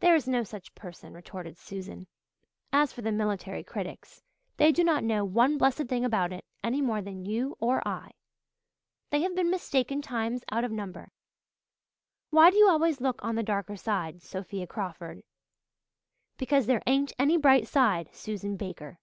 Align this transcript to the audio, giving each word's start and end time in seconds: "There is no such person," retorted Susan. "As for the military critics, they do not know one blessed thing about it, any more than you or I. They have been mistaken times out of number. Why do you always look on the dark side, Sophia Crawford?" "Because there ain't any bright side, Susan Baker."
"There 0.00 0.14
is 0.14 0.26
no 0.26 0.44
such 0.44 0.74
person," 0.74 1.12
retorted 1.12 1.58
Susan. 1.58 2.06
"As 2.72 2.90
for 2.90 3.02
the 3.02 3.12
military 3.12 3.62
critics, 3.62 4.22
they 4.56 4.72
do 4.72 4.82
not 4.82 5.04
know 5.04 5.26
one 5.26 5.58
blessed 5.58 5.88
thing 5.88 6.06
about 6.06 6.32
it, 6.32 6.46
any 6.64 6.80
more 6.80 7.02
than 7.02 7.26
you 7.26 7.58
or 7.60 7.86
I. 7.86 8.12
They 9.10 9.20
have 9.20 9.36
been 9.36 9.50
mistaken 9.50 10.00
times 10.00 10.42
out 10.50 10.64
of 10.64 10.72
number. 10.72 11.12
Why 12.30 12.50
do 12.50 12.56
you 12.56 12.66
always 12.70 13.02
look 13.02 13.22
on 13.22 13.34
the 13.34 13.42
dark 13.42 13.68
side, 13.76 14.22
Sophia 14.22 14.66
Crawford?" 14.66 15.22
"Because 16.38 16.64
there 16.64 16.82
ain't 16.86 17.12
any 17.18 17.36
bright 17.36 17.68
side, 17.68 18.08
Susan 18.14 18.56
Baker." 18.56 19.00